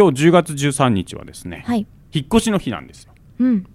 [0.00, 3.12] 今日10月13日はですね、はい引っ越しの日なんですよ。
[3.38, 3.66] うん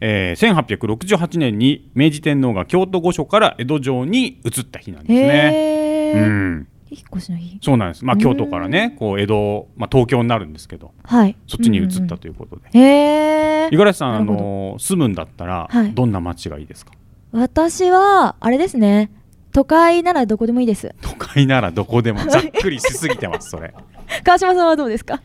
[0.00, 6.12] えー、1868年に明治天皇が京都御所から江戸城に移った日なんですね。
[6.14, 8.04] うん、引っ越しの日そうなんです。
[8.04, 12.62] まあうん京都からね、こう江戸、まあ東京になるんですけど、はいそっちに移ったと、ということで。
[12.72, 16.92] うんうんへえ五十嵐さん、あの住むんだったら、はいどんな街がいいですか？
[17.32, 19.10] 私はあれですね
[19.52, 23.50] 都会ならどこでもいいです都会ならどこでもざっくりしすぎてます。
[23.50, 23.74] それ。
[24.24, 25.20] 川島さんはどうですか？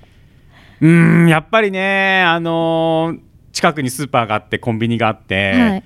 [0.81, 3.27] うーん、やっぱりね、あのー
[3.57, 5.51] 近くにスーパーがあって、コンビニがあって。
[5.54, 5.83] はい。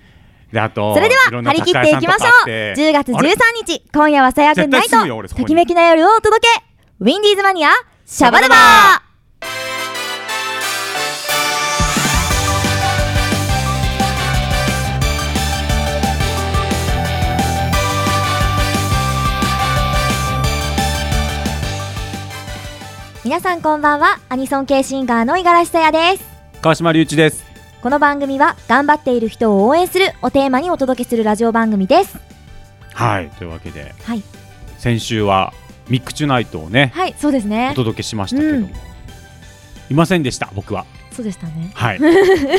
[0.52, 2.27] であとそれでは張り切っていきましょう。
[2.27, 2.73] 雑貨屋さんとかあって。
[2.76, 3.35] 10月13あれ
[3.66, 6.63] 日今夜はさやくんナイトときめきな夜をお届け。
[6.99, 7.70] ウィンディーズマニア
[8.05, 9.11] シャバダバ
[23.24, 24.20] 皆さんこんばんは。
[24.30, 26.26] アニソン系シンガーの五十嵐さやです。
[26.60, 27.46] 川島隆一です。
[27.80, 32.18] この番組は頑張っている人を応援するをテーマにお届けするラジオ番組です。
[32.96, 34.24] はい、というわけで、はい。
[34.80, 35.54] 先週は
[35.88, 37.16] ミックチュナイトをね、はい。
[37.16, 37.70] そうですね。
[37.74, 38.74] お届けしましたけども、うん。
[39.91, 40.88] いませんでした、僕は。
[41.12, 41.70] そうでしたね。
[41.76, 42.00] はい。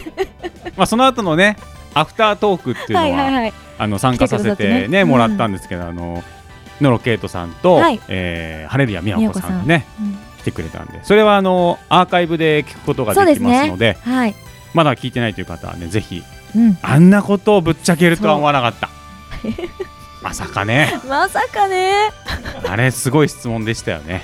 [0.78, 1.56] まあその後のね、
[1.92, 3.52] アフタートークっていうのは、はいはいはい。
[3.78, 6.22] あの参加させ来てねねうんもらったんですけど、あの
[6.80, 8.00] 野呂圭斗さんと、はい。
[8.06, 14.34] えー、ハレルヤ美和子さんがねうん来てくれたんで、それはあのアーカイブで聞くことができますので、はい
[14.74, 16.22] まだ聞いてないという方はね、ぜひ
[16.56, 18.88] うんあんなことをぶっちゃけるとは思わなかった。
[20.22, 20.94] まさかね。
[21.08, 22.10] まさかね
[22.68, 24.22] あれすごい質問でしたよね。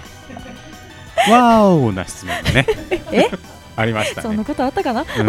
[1.29, 2.67] わーおな質問がね。
[3.13, 3.29] え？
[3.77, 4.45] ありましたねそんな。
[4.45, 5.03] ことあったかな？
[5.03, 5.29] うん五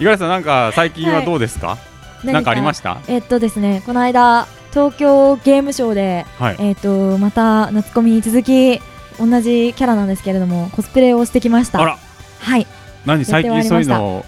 [0.00, 1.78] 十嵐さんなんか最近はどうですか？
[2.24, 2.98] なんかありました？
[3.08, 6.56] えっとですねこの間東京ゲームショウではい。
[6.58, 8.80] えっとまた夏コミに続き
[9.18, 11.80] 同じキャラなんですけれどもコスプレをしてきました。
[11.80, 11.98] あら。
[12.40, 12.66] はい。
[13.04, 13.24] 何？
[13.24, 14.24] 最近そういうのを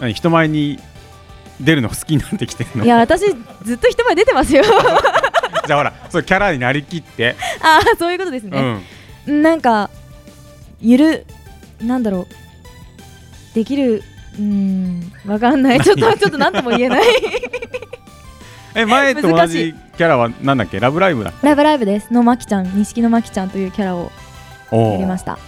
[0.00, 0.78] 何人前に
[1.60, 2.84] 出るの好きになってきてるの？
[2.84, 3.24] いや私
[3.62, 4.62] ずっと人前出てますよ。
[5.66, 7.36] じゃあほらそうキャラになりきって。
[7.62, 8.80] ああそういうことですうね、
[9.26, 9.42] ん。
[9.42, 9.90] なんか
[10.80, 11.26] ゆる
[11.80, 13.54] なんだろう。
[13.54, 14.02] できる
[14.36, 15.80] うーんわかんない。
[15.80, 17.02] ちょっとちょっとなんとも言えない
[18.74, 20.80] え前と同じキャラはなんだっけ？
[20.80, 21.32] ラブライブだ。
[21.42, 22.12] ラブライブです。
[22.12, 24.10] のまきちゃん錦のまきちゃんというキャラを
[24.72, 25.38] やりました。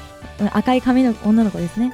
[0.41, 1.92] うん赤い髪の女の子ですね。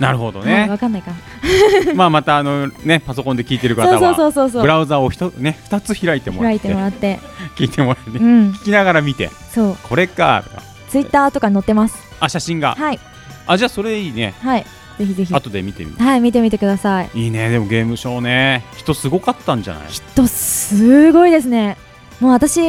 [0.00, 0.68] なるほどはいね。
[0.68, 1.12] わかんないか。
[1.94, 4.62] まあまたあのねパソコンで聞いてる方そうそうそはうそう。
[4.62, 7.20] ブラウザをひとね二つ開いてもら開いっててもらって。
[7.56, 8.52] 聞いてもらってうねん。
[8.52, 9.30] 聞きながら見て。
[9.52, 9.76] そう。
[9.82, 10.44] これか
[10.88, 11.98] ツイッターとかに載ってます。
[12.20, 12.74] あ写真が。
[12.78, 12.98] はい。
[13.46, 14.34] あじゃあそれいいね。
[14.42, 14.66] はい
[14.98, 15.34] ぜひぜひ。
[15.34, 16.04] 後で見てみる。
[16.04, 17.10] はい見てみてください。
[17.14, 17.48] いいね。
[17.50, 18.64] でもゲームショーね。
[18.76, 19.88] 人すごかったんじゃない？
[19.88, 21.76] 人すごいですね。
[22.20, 22.60] もう私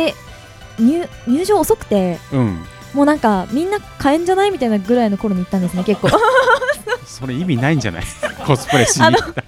[0.79, 2.63] 入入場遅くてうん。
[2.94, 6.09] もうなんかみんな買えんじゃないみたいなぐらいの頃に行ったんですね 結構。
[7.06, 8.03] それ意味ないんじゃない？
[8.45, 9.44] コスプレしに行った。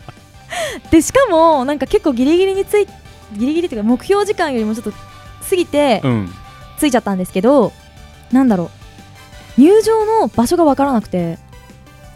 [0.90, 2.86] でしかもなんか結構ギリギリについ
[3.34, 6.34] ギリギリっていうか目標時間よりもちょっと過ぎてうん。
[6.78, 7.72] ついちゃったんですけど、
[8.32, 8.72] なんだろ
[9.58, 9.62] う。
[9.62, 11.38] 入場の場所が分からなくて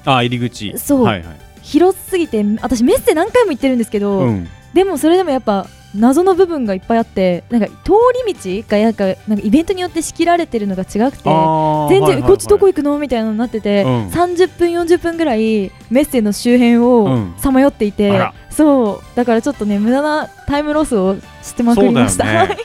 [0.05, 0.77] あ入り口。
[0.77, 1.03] そう。
[1.03, 1.35] はいはい。
[1.61, 4.47] 広すぎて私メッセ何回も行ってるんですけど、うん。
[4.73, 7.93] でもそれでもやっぱ謎の部分がいっぱいあってなんか通
[8.25, 11.29] り道がなんかなんかイベントによって仕切られてるのが違くて
[11.89, 12.99] 全然、こっちどこ行くの？
[12.99, 14.07] みたいなのになってて、うん。
[14.09, 17.35] 30分40分ぐらいメッセの周辺うをん。
[17.37, 18.33] さまよっていて、あら。
[18.51, 19.16] そう。
[19.16, 22.25] だからちょっとね無駄なタイムロスをしてまくりました。
[22.25, 22.57] ね。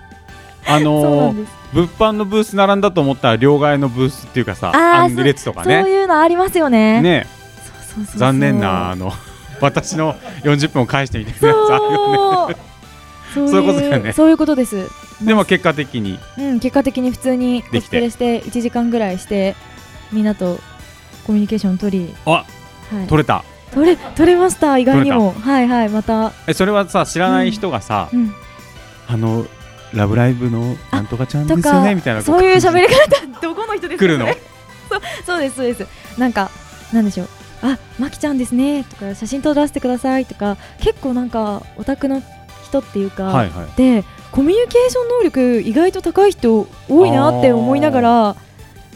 [0.66, 7.00] あそうなのーんです物販のブース並んだと思ったら両替のブースっていうかさアンデ列とかそうねいうのありますよね。
[7.00, 7.26] ね。
[8.16, 9.12] 残念なあの
[9.60, 12.56] 私の40分を返してみたいなやつあるよね。
[13.34, 13.46] そう。
[13.50, 14.12] いうことだよね。
[14.12, 14.88] そういうことです。
[15.22, 16.18] でも結果的に。
[16.38, 19.54] うん、結果的に普通にコスプレして1時間ぐらいして
[20.12, 20.58] みんなと
[21.26, 22.44] コミュニケーション取り、あは
[23.04, 23.44] い、取れた。
[23.72, 25.32] 取れ取れました意外にも。
[25.32, 28.34] はいはいまた、えそれはさ知らない人がさ、うん、
[29.08, 29.46] あの
[29.94, 34.26] ラブライブのなんとかちゃんでとすよかねみたいなそういう喋りり方どこの人ですか来るの？
[34.88, 35.86] そうそうですそうです。
[36.18, 36.50] なんか
[36.92, 37.28] なんでしょう。
[37.62, 42.22] あまきちゃんですねとか写真撮らせてくださいとか結構なんかオタクの
[42.64, 43.76] 人っていうか、はいはい。
[43.76, 48.36] でコミュニケーション能力意外と高い人多いなって思いながら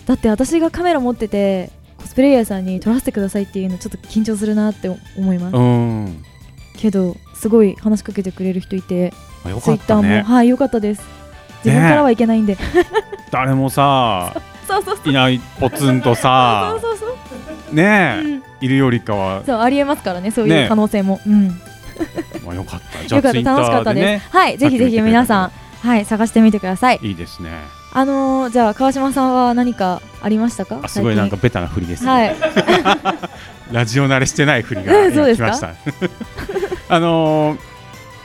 [0.06, 6.22] だって私がカメラ持っててコスプレイヤーさんに撮らせてくださいっていうのちょっと緊張するなって思います、うん。
[6.76, 9.12] けどすごい話しかけてくれる人いて
[9.44, 11.02] ツイッターも、はい良かったです。
[11.64, 12.56] 自分からはいけないんで、
[13.30, 14.34] 誰もさ
[15.04, 16.74] いないポツンとそさ
[17.72, 18.42] ねえ、うん。
[18.60, 21.48] いるよりかは、そうありえますからねそういねう可能性も、うん。
[22.44, 23.06] まあ、よかった。
[23.06, 25.52] じゃあツイッタ楽しかったです、ーでねはいぜひぜひ皆さん
[25.86, 26.98] はい探してみてください。
[27.02, 27.50] いいですね。
[27.92, 30.80] あのー、じゃあ川島さんは何かありましたか？
[30.82, 32.36] あすごいなんかベタな振りですね、はい。
[33.72, 35.48] ラジオ慣れしてない振りが そうですか？
[35.48, 35.74] 今来ました。
[36.96, 37.73] あのー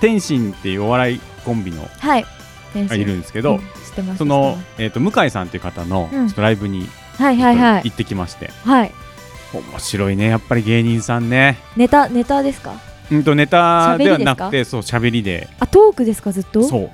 [0.01, 2.25] 天心っていうお笑いコンビのはい。
[2.75, 3.63] がいるんですけけど、知っ
[3.95, 6.27] てますその、えー、と向井さんっていう方のうん。
[6.27, 6.87] ちょっとライブに
[7.17, 7.83] はいはいはい。
[7.85, 8.91] 行ってきまして、はい。
[9.53, 11.57] 面白いねやっぱり芸人さんね。
[11.75, 12.73] ネタネタですか？
[13.11, 15.47] うんとネタではな喋くてそう喋りで。
[15.59, 16.61] あトークですかずっと？
[16.63, 16.83] そう。
[16.83, 16.89] は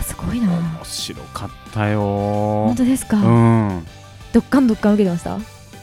[0.00, 0.48] あすごいな。
[0.48, 2.00] 面白かったよ。
[2.00, 3.86] 本当ですか、うん。
[4.32, 5.38] どっかんどっかん受けてました？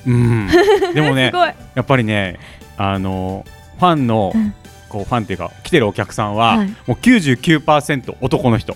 [0.08, 0.48] うん、
[0.96, 1.54] でもね すごい。
[1.76, 2.40] やっぱりね
[2.78, 3.46] あの
[3.78, 4.54] ファンの、うん
[4.92, 6.68] こうファンっていうか来てるお客さんは、はい。
[6.68, 8.76] もう99%男の人。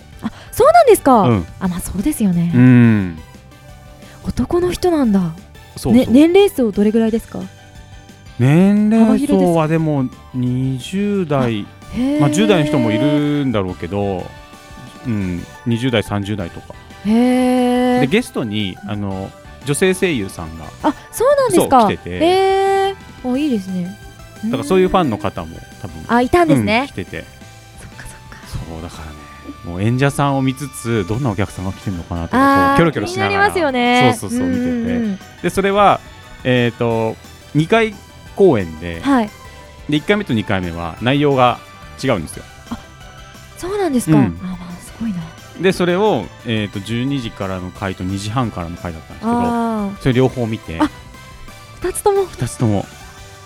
[0.52, 1.46] そうなんですか、うん。
[1.60, 3.20] あまあそうですよね、うん。
[4.24, 5.34] 男の人なんだ。
[5.76, 7.42] そうそう、ね、年齢層どれぐらいですか？
[8.40, 11.68] 年齢層はでも20代。
[12.20, 14.26] まあ、10代の人もいるんだろうけど、
[15.08, 16.74] うん、20代30代とか。
[17.06, 19.30] へえでゲストにあの
[19.66, 21.88] 女性声優さんがあそうなんですか。
[21.88, 22.10] 来てて。
[22.10, 22.20] へ
[22.90, 23.98] えあいいですね。
[24.46, 25.58] だからそういうファンの方も
[26.08, 27.24] あいたんですうんね来、てて。
[27.80, 28.48] そっかそっか。
[28.72, 29.26] そうだからね
[29.64, 34.16] もう演者さんを見つつどんなお客さんが来てるのかなとかキョロキョロしながらますよね。
[34.20, 35.44] そうそうそう見てて。
[35.44, 36.00] でそれは
[36.44, 37.16] えっ、と
[37.56, 37.96] 2回
[38.36, 39.30] 公演ではい。
[39.90, 41.60] で1回目と2回目は内容が
[42.04, 42.44] 違うんですよ。
[43.58, 44.26] そうなんですか、うん。
[44.26, 45.18] あまあすごいな。
[45.60, 50.80] でそれを、えー、と12時からの回と2時半からの回だったんですけどあそれ両方見て。
[50.80, 50.90] あ
[51.82, 52.24] 2つとも。
[52.24, 52.86] 2つとも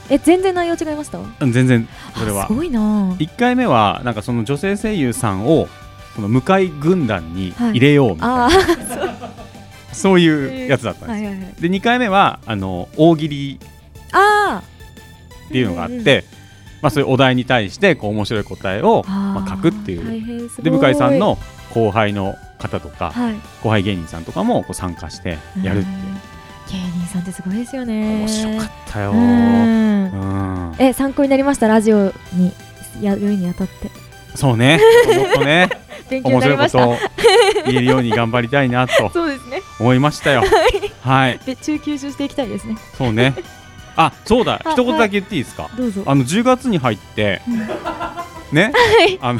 [0.09, 1.19] え全然内容違いました？
[1.19, 2.45] うん全然それは。
[2.45, 2.79] あすごいな。
[3.19, 5.67] 1回目はなんかその女性声優さんを
[6.15, 8.49] この向かい軍団に入れようみたいな、あ
[9.93, 11.61] そういうやつだったんですよ、はいはいはい。
[11.61, 13.59] で2回目はあの大喜利
[14.11, 14.61] あ
[15.47, 16.03] っていうのがあって、うんうん
[16.81, 19.97] まあ、そういうお題に対してこう面白い答えをまあ、書くってい
[20.45, 20.49] う。
[20.63, 21.37] で向井さんの
[21.73, 23.35] 後輩の方とかはい。
[23.63, 25.91] 後輩芸人さんとかもこう参加してやるってう。
[25.91, 26.18] ん芸人
[27.09, 28.19] さんってすごいですよね。
[28.19, 29.13] 面白かったよ。
[30.79, 31.67] え参考になりました？
[31.67, 32.53] ラジオに
[33.01, 33.89] やるにあたって。
[34.35, 34.79] そうね。
[35.15, 35.69] もっとね。
[36.09, 36.77] 勉強に面白いこなりました。
[36.79, 36.97] とを
[37.67, 39.09] 言えるように頑張りたいなと。
[39.13, 39.61] そうですね。
[39.79, 40.43] 思いましたよ。
[41.03, 41.39] はい。
[41.45, 42.75] で中吸収していきたいですね。
[42.97, 43.33] そうね。
[43.95, 44.61] あそうだ。
[44.63, 45.69] あ一言だけ言っていいですか？
[45.77, 46.03] どうぞ。
[46.05, 47.57] あの10月に入ってうん。
[48.55, 48.71] ね。
[48.73, 49.19] はい。
[49.21, 49.39] あの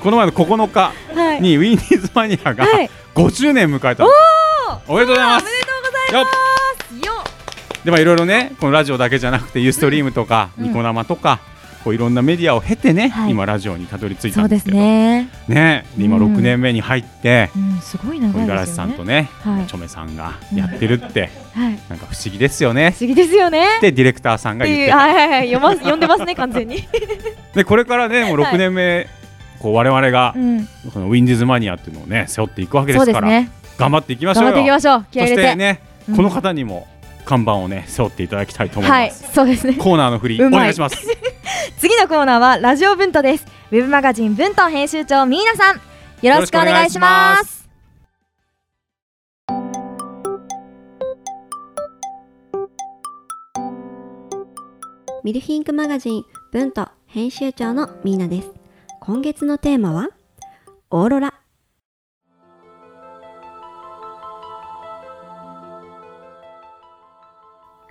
[0.00, 1.40] この前の9日はい。
[1.40, 2.90] にウィンディーズマニアがはい。
[3.14, 4.04] 5周年迎えた
[4.86, 5.44] おめでとうございます。
[5.44, 6.34] おめでとうございます。
[6.44, 6.47] よ
[7.88, 10.64] でまあいろいろねこのラジオだけじゃなくてユーストリームとかうん。
[10.64, 11.40] ニコ生とか
[11.82, 13.30] こういろんなメディアを経てね、はい。
[13.30, 14.76] 今ラジオにたどり着いたんですけど。
[14.76, 15.30] ね。
[15.48, 16.36] ねで今うん。
[16.36, 19.66] 6年目に入ってう、んすごい長い五十嵐さんとね、はい。
[19.66, 21.78] チョメさんがやってるって、はい。
[21.88, 22.90] なんか不思議ですよね。
[22.90, 23.78] 不思議ですよね。
[23.78, 24.90] ってディレクターさんが言って。
[24.90, 26.86] たはいはいはい読ます読んでますね完全に。
[27.54, 29.06] でこれからねもうはい6年目、
[29.60, 30.68] こう我々がうん。
[30.92, 33.50] このウィンディーズマニアっていうのをね背負っていくわけですから、ね。
[33.78, 35.06] 頑張っていきましょ頑張っていきましょう。
[35.10, 36.16] そしてね、うん。
[36.16, 36.86] この方にも
[37.28, 39.74] 看板をね背負っていただきたいと思いはいます、そうですね。
[39.74, 40.96] コーナーの振りお願いします。
[41.76, 43.44] 次のコーナーはラジオ文化です。
[43.70, 45.80] ウェブマガジン文化編集長ミーナさん。
[46.22, 47.68] よろしくお願いします。
[55.22, 58.50] ミルフィンクマガジン文と編集長のミーナです。
[59.00, 60.08] 今月のテーマは
[60.90, 61.34] オーロラ。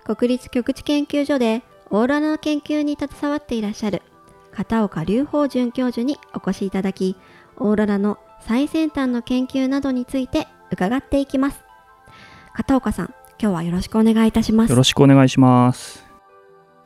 [0.08, 4.02] 国立極地研究所でオーロラの研究に携わっていらっしゃる
[4.54, 7.18] 片岡隆法准教授にお越しいただき、
[7.58, 11.62] オーロラの最先端の研究などについて伺っていきます。
[12.54, 14.78] 片岡さん、今日はよろしくお願いいたしますよ。
[14.78, 16.06] ろしくお願いします。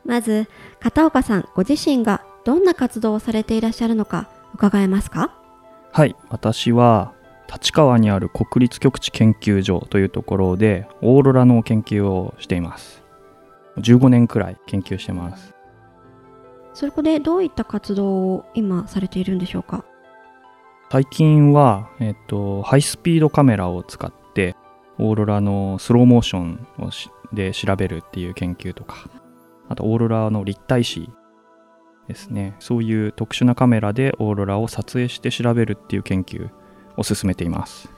[0.04, 0.48] まず
[0.80, 5.32] 片岡さんご自身がどんな活動をされていらっしゃるのか伺えますか？
[5.92, 7.12] はい、私は
[7.50, 13.01] 立川にある国立極地研究所というところでオーロラの研究をしています。
[13.78, 15.54] 15年くらい研究してます。
[16.74, 19.84] そこでどういった活動を今されているんでしょうか？
[20.90, 24.56] 最近は、えっと、ハイスピードカメラを使って
[24.98, 29.08] オーロラのスローモーションをしで調べるっていう研究とか
[29.70, 31.10] あとオーロラの立体視
[32.08, 32.56] ですね。
[32.58, 36.50] そういう特殊なカメラでオーロラを撮影して調べるっていう研究
[36.96, 37.88] を進めています。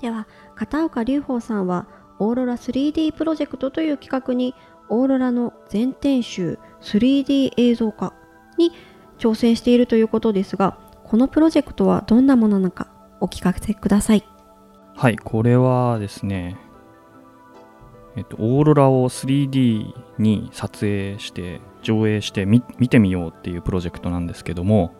[0.00, 1.86] では片岡隆法さんは
[2.18, 4.56] オーロラ 3D プロジェクトという企画に
[4.92, 8.12] オーロラの全天集 3D 映像化
[8.58, 8.72] に
[9.18, 14.24] 挑戦しているということですがこのプロジェクトはどんなものなのかお聞かせください。
[14.94, 16.58] はいこれはですね
[18.14, 24.92] えっと、オーロラを 3D に撮影して上映して見てみようっていうプロジェクトなんですけども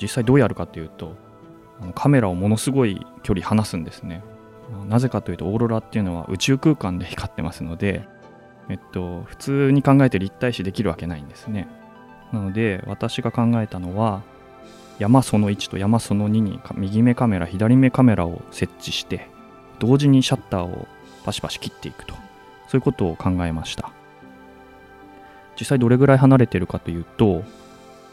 [0.00, 1.14] 実際どうやるかっていうと
[1.94, 4.24] カメラをものすごい距離離すんですね。
[4.88, 8.06] なぜかというとオーロラっていうのは宇宙空間で光ってますので、
[8.68, 11.68] えっと、普通に考えて立体視できるわけないんですね。
[12.32, 14.22] なので私が考えたのは
[14.98, 19.28] 山その1と山その2に右目カメラ左目カメラを設置して
[19.78, 20.86] 同時にシャッターを
[21.24, 22.14] パシパシ切っていくと。
[22.70, 23.90] そういうことを考えました。
[25.58, 27.42] 実際どれぐらい離れてるかというと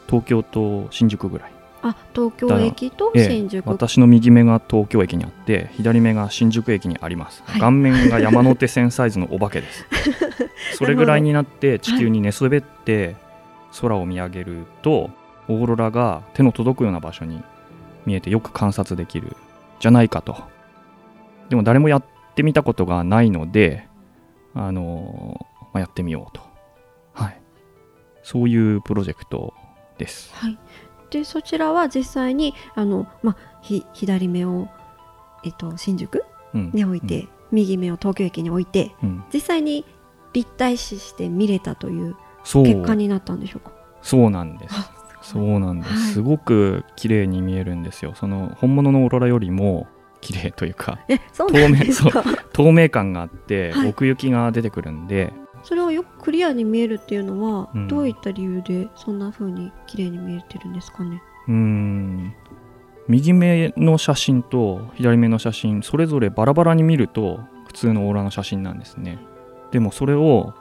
[0.08, 1.57] 東京と新宿ぐらい。
[1.82, 7.62] あ東京駅とええ新宿、私の右目が東京駅にあって左目が新宿駅にあります、はい。
[7.62, 9.86] 顔面が山手線サイズのお化けです。
[10.78, 13.16] それぐらいになって地球に寝そべって
[13.80, 15.10] 空を見上げると
[15.48, 17.42] オーロラが手の届くような場所に
[18.06, 19.36] 見えてよく観察できる
[19.80, 20.36] じゃないかと。
[21.50, 22.04] でも誰もやっ
[22.36, 23.88] てみたことがないので
[24.54, 26.42] あのまあ、やってみようと。
[27.14, 27.42] はい。
[28.24, 29.54] そういうプロジェクト
[29.98, 30.34] です。
[30.34, 30.58] はい、
[31.10, 34.68] でそちらは実際にあの、まあ、ひ左目を、
[35.44, 36.24] えっと、新宿
[36.54, 36.72] うん。
[36.74, 39.24] に置いて、右目を東京駅に置いてうん。
[39.34, 39.86] 実際に
[40.34, 43.72] 立体視して見れたという結果になったんでしょうか？
[44.02, 44.76] そうなんです。
[44.76, 46.00] あそうなんです、はい。
[46.14, 48.14] すごく綺麗に見えるんですよ。
[48.16, 49.88] その本物のオーロラよりも
[50.22, 51.52] 綺麗というかえそう
[52.54, 53.90] 透明感があって、はい。
[53.90, 55.34] 奥行きが出てくるんで
[55.68, 57.88] それをよくクリアに見えるっていうのは、うん。
[57.90, 61.22] どういった理由でそんな風に綺麗に見えてるんですかね？
[61.50, 62.34] うーん。
[63.10, 69.20] 右目の写真と左目の写真それぞれバラバラに見ると普通のオーロラの写真なんですね。
[69.72, 70.54] でもそれを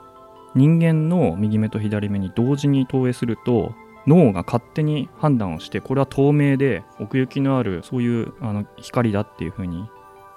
[0.55, 3.73] 人間の右目と左目に同時に投影すると
[4.07, 9.89] 脳が勝手に判断をしてこれは透明で奥行きのあるそういうあの光だっていう風に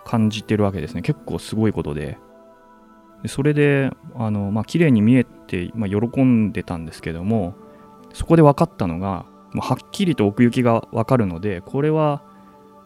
[0.04, 1.02] 感じてるわけですね。
[1.02, 2.18] 結構すごいことで
[3.22, 7.54] でそれであの、まあ綺麗に見えて、まあ、喜んでたんですけども
[8.12, 12.22] そこで分かったのがもうはっきりと奥行きが分かるのでこれは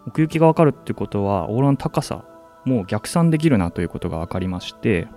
[0.06, 2.24] 奥行きが分かるってことはオーロラの高さ
[2.64, 5.08] も逆算できるなということが分かりまして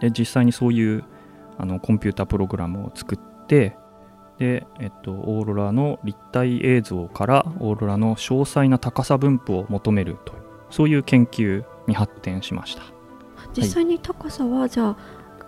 [0.00, 1.04] で実際にそういう
[1.58, 3.76] あのコンピュータプログラムを作って
[4.38, 12.99] で、えっと、オーロラの立体映像からオーロラの詳細な高さ分布を求めるというそういう研究に発展しました。
[13.56, 14.96] 実際に高さはじゃあ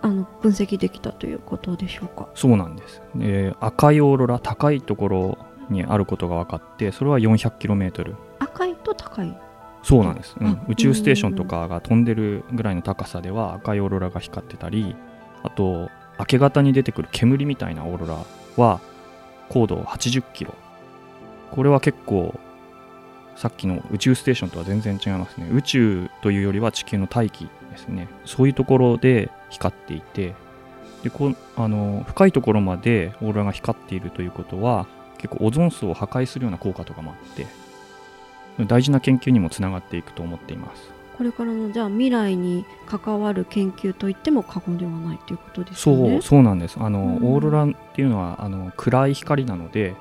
[0.03, 2.29] あの分析できたということでしょうか？
[2.35, 5.39] そうなんです、で赤いオーロラ高いところ
[5.71, 9.39] にあることが分かってそれは 400km 赤いと高い？
[9.85, 10.47] そうなんです、うん。
[10.47, 14.97] あ宇宙ステーションとかが飛んでるぐらいの高さでは赤いオーロラが光ってたり
[15.43, 18.81] あと明け方に出てくる煙みたいなオーロラは
[19.49, 20.55] 高度80キロ。
[21.51, 22.39] これは結構
[23.37, 25.49] さっきの宇宙ステーションとは全然違いますね。
[25.53, 28.09] 宇宙というよりは地球の大気ですね。
[28.25, 30.35] そういうところで光っていて
[31.03, 34.87] でこうあの深いところまでオーロラが光っているということは
[35.19, 37.47] 結構オゾン層を破壊するような効果とかもあって
[38.65, 40.91] 大事な研究にもつながっていくと思っています。
[41.17, 46.21] これからのじゃあ未来に関わる研究といっても過言ではないということですそうよね。
[46.23, 46.77] そうなんです。
[46.81, 47.35] あの、うん。
[47.35, 49.95] オーロラっていうのはあの暗い光なので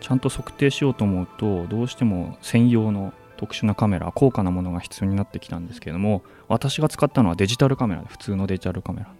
[0.00, 9.14] ちゃんと測定しようと思うとどうしても専用の特殊なカメラ高価なものが必要になってきたんですけども私が使ったのはデジタルカメラ普通のデジタルカメラ。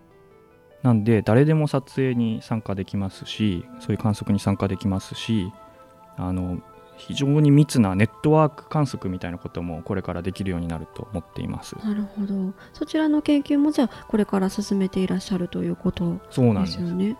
[0.82, 5.52] なんで誰でも撮影に参加できますしそういう観測に参加できますし
[6.16, 6.60] あの
[6.96, 11.76] 非常に密なネットワーク観測みたいなこともこれからできるようになると思っています。
[11.84, 12.52] なるほど。
[12.72, 16.76] そちらの研究もじゃあこれから進めていらっしゃるということでそうなんです。
[16.76, 17.16] すよね。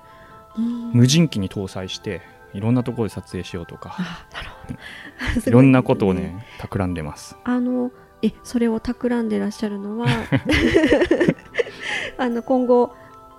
[0.56, 0.92] うん。
[0.92, 2.22] 無人機に搭載して
[2.54, 3.94] いろんなところで撮影しようとか。
[3.98, 5.46] あなるほど。
[5.48, 5.50] い。
[5.50, 7.36] ろんなことをね企んでます。
[7.44, 7.90] あの
[8.22, 10.06] えそれを企んでらっしゃるのは
[12.18, 12.94] あの今後、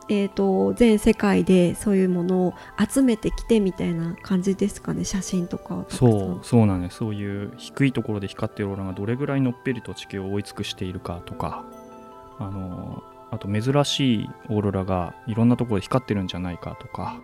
[0.08, 2.54] えー、と全世界でそういうものを
[2.89, 5.04] 集めてきてみたいな感じですかね？
[5.04, 6.98] 写真とかそうそうなんです。
[6.98, 11.63] そういう低いところで光ってるオーロラがどれぐらいのっぺりと地球を追い尽くしているかとか。
[12.39, 17.20] あのあと珍しいオーロラがいろんなところで光ってるんじゃないかとか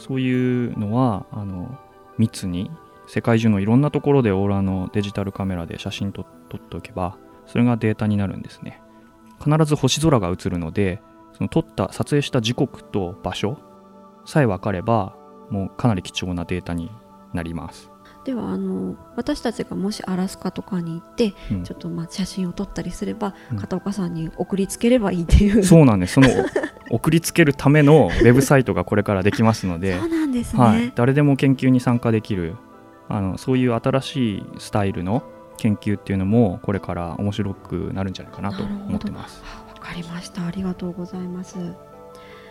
[0.00, 1.78] そういうのはあの
[2.18, 2.70] 密に
[3.06, 8.80] 世界中のいろんなところでオーラのデジタルカメラで写真と撮っておけばそれがデータになるんですね。
[9.42, 11.00] 必ず星空が映るので
[11.32, 13.58] その撮った撮影した時刻と場所
[14.26, 15.16] さえ分かれば
[15.50, 16.90] もうかなり貴重なデータに
[17.32, 17.90] なります。
[18.24, 21.64] ではあの私たちがもしアラスカとかに行って、うん。
[21.64, 23.58] ちょっとまあ写真を撮ったりすれば、うん。
[23.58, 25.64] 片岡さんに送りつければいいっていう。
[25.64, 26.14] そうなんです。
[26.14, 26.28] その
[26.90, 32.56] 送りつけるためのウェブサイトがこれからできますので そうなんですね、はい、誰でも研究に参加できる
[33.08, 35.22] あのそういう新しいスタイルの
[35.56, 39.40] 研究っていうのもこれから面白くなるんじゃないかなと思ってます。
[39.44, 40.46] はあわかりました。
[40.46, 41.56] ありがとうございます。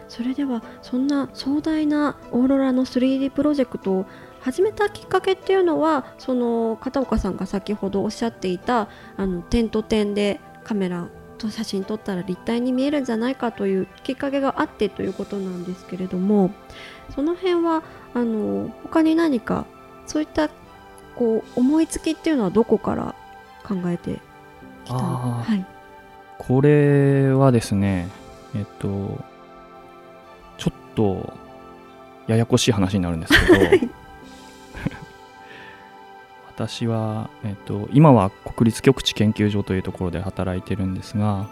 [0.07, 4.05] それではそんな壮大なオーロラの 3D プロジェクトを
[4.41, 16.51] 始めたきっかけっていうのはその片岡さんが先ほどおっしゃっていたあの点と点でカメラと写真撮ったら立体に見えるんじゃないかというきっかけがあってということなんですけれども
[17.15, 19.65] その辺はあの他に何か
[20.05, 20.50] そういった
[21.15, 23.15] こう思いつきっていうのはどこから
[23.63, 24.19] 考えて
[24.86, 25.43] きたの？
[25.43, 25.65] はい、
[26.38, 28.08] これはですね
[28.55, 29.17] えっと
[30.58, 31.34] ちょっと
[32.27, 33.89] ややこしい話になるんですけど
[36.59, 41.49] 私は、えっと、今は国立極地研究所というところで働いてるんですが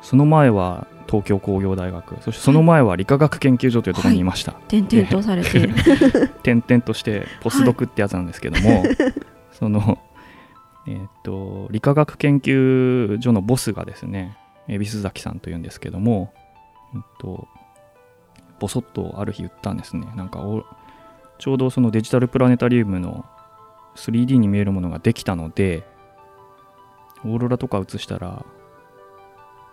[0.00, 5.66] その前は東京工業大学そしてその前は理化学研究所というところにいました、点々とされて。
[6.48, 8.84] 転々としてポスドクってやつなんですけども、
[9.52, 9.98] その、
[10.86, 16.32] えーっと理化学研究所のボスがですね恵比寿崎さんというんですけども、
[16.94, 17.48] えっと、
[18.60, 20.06] ボソッとある日言ったんですね。
[20.14, 20.64] なんかお
[21.38, 23.26] ちょうどそのデジタルプラネタリウムの
[23.98, 25.86] 3D に見えるものができたので
[27.24, 28.44] オーロラとか映したら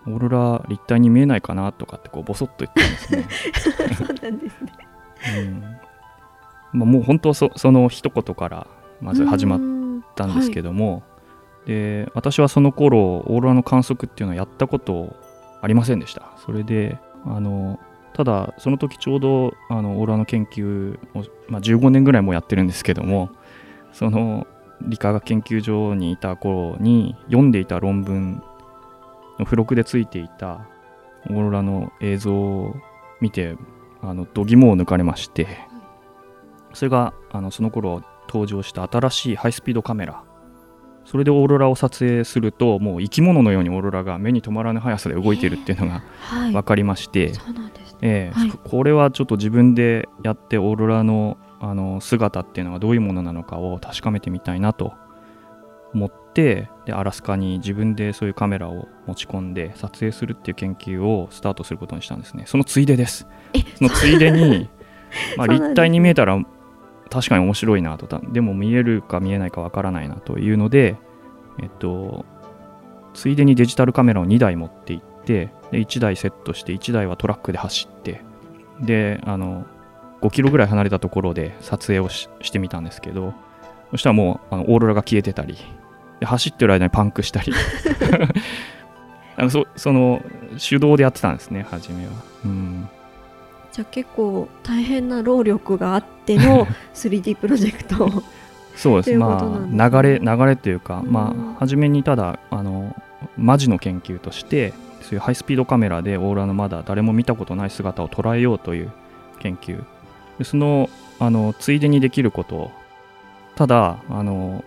[0.08, 3.28] オーロラ立体に見えないかなとかってこうボソッと言ったんですね。
[3.96, 4.72] そうなんですね。
[6.74, 6.80] うん。
[6.80, 8.68] まあ、もう本当そその一言から
[9.02, 9.60] まず始まっ
[10.06, 11.04] ったんですけども、
[11.68, 15.16] で私はその頃オーロラの観測っていうのはやったこと
[15.62, 16.32] ありませんでした。
[16.46, 17.80] それであの
[18.14, 23.30] ただその時ちょうどあのオーロラの研究を、まあ、15年ぐらいもうやってるんですけども
[23.96, 24.46] その
[24.82, 28.44] 理化学研究所にいた頃に読んでいた論文
[29.40, 30.68] の付録でついていた
[31.30, 32.76] オーロラの映像を
[33.22, 33.56] 見て
[34.02, 35.48] あの度肝を抜かれまして
[36.74, 40.24] それがあのその頃登場した新しいハイスピードカメラ。
[41.06, 46.52] それでオーロラを撮影するともう生き物のようにオーロラが目に留まらぬ速さで動いてるっていうのがはい。
[46.52, 47.34] 分かりまして、
[48.02, 48.34] え
[48.64, 54.94] これはちょっと自分でやってオーロラのあの姿っていうのがどういうものなのかを確かめてみたいなと
[55.96, 62.44] 思ってでアラスカに自分でそういうカメラを持ち込んで撮影するっていう研究をスタートすることにしたんですね。
[62.46, 63.28] そのついでです。
[63.54, 64.70] えそのついでに
[65.38, 66.40] まあ立体に見えたら
[67.10, 70.98] 確かに面白いなとたでも見えるか見えないかわからないなというので
[71.60, 72.26] えっと
[73.14, 78.22] ついでにデジタルカメラを2台持って行ってで1台セットして1台はトラックで走って
[78.82, 79.66] であの
[80.26, 83.34] 5キロぐらい離れたところで撮影をししてみたんですけど
[83.92, 85.58] そしたらもうあのオーロラが消えてたり
[86.20, 87.54] で走ってる間にパンクしたり。
[89.38, 90.24] あのそその
[90.58, 92.12] 手動でやってたんですね初めは、
[92.46, 92.88] うん、
[93.74, 98.06] じゃあ結構大変な労力があっての 3D プロジェクト。
[98.06, 98.24] を
[98.78, 99.12] そうです。
[99.12, 99.18] ね。
[99.18, 101.12] まあ流れ流れというか、うん。
[101.12, 102.96] まあ初めにただあの
[103.38, 108.92] マジの研究としてそういうハイスピードカメラでオーロラのまだ誰も見たことない姿を捉えようという
[109.40, 109.84] 研究
[110.38, 112.72] でそのあのついでにできること
[113.56, 114.64] ただあの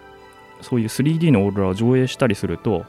[0.63, 2.85] そういう 3D のオーロラを上映したりすると、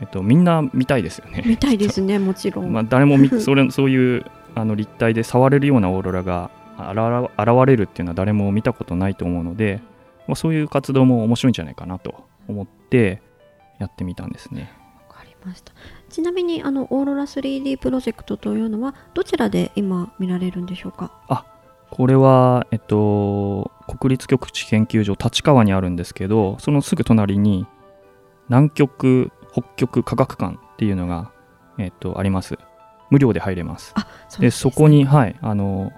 [0.00, 1.44] えっと、みんな見たいですよね。
[1.46, 9.80] 見たいですねもちろん、まあ、誰も見 それそういうあの立体で触れるようなオーロラがあら現れるっていうのは誰も見たことないと思うので、
[10.26, 13.22] まあ、そういう活動も面白いんじゃないかなと思って
[13.78, 14.72] やってみたんですね。
[15.08, 15.72] わかりました
[16.08, 21.12] ちなみにあのオーロラ 3D プロジェクトというのはどちらで今見られるんでしょうか？
[21.90, 27.66] これは、えっと、国立極地研究所立川にあるんですけどそのすぐ隣に
[28.48, 31.32] 南極北極科学館っていうのが、
[31.78, 32.58] えっと、あります。
[33.10, 33.92] 無料で入れます。
[33.96, 35.92] あそうでそこにはいあの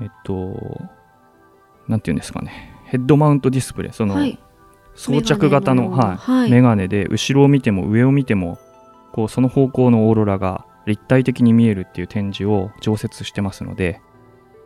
[0.00, 0.80] えっと
[1.86, 2.74] なんていうんですかね。
[2.86, 4.38] ヘッドマウントディスプレイその、はい。
[4.94, 6.50] 装着型のはいはい。
[6.50, 8.58] メガネで後ろを見ても上を見ても
[9.12, 14.00] こうその方向のオーロラが立体的に見えるっていう展示を常設してますので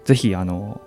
[0.09, 0.81] ぜひあの